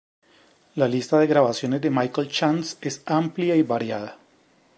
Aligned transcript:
La 0.73 0.87
lista 0.87 1.19
de 1.19 1.27
grabaciones 1.27 1.79
de 1.79 1.91
Michael 1.91 2.27
Chance 2.27 2.75
es 2.81 3.03
amplia 3.05 3.55
y 3.55 3.61
variada. 3.61 4.17